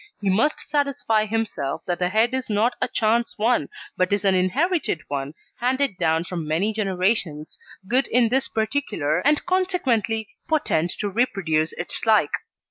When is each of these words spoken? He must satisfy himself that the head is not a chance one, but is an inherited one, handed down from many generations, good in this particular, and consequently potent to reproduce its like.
He 0.19 0.31
must 0.31 0.61
satisfy 0.67 1.25
himself 1.27 1.83
that 1.85 1.99
the 1.99 2.09
head 2.09 2.33
is 2.33 2.49
not 2.49 2.73
a 2.81 2.87
chance 2.87 3.37
one, 3.37 3.69
but 3.95 4.11
is 4.11 4.25
an 4.25 4.33
inherited 4.33 5.01
one, 5.09 5.35
handed 5.59 5.95
down 5.99 6.23
from 6.23 6.47
many 6.47 6.73
generations, 6.73 7.59
good 7.87 8.07
in 8.07 8.29
this 8.29 8.47
particular, 8.47 9.19
and 9.19 9.45
consequently 9.45 10.29
potent 10.49 10.89
to 11.01 11.07
reproduce 11.11 11.73
its 11.73 12.03
like. 12.03 12.31